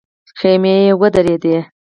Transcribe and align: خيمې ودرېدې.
خيمې 0.39 0.75
ودرېدې. 0.99 1.57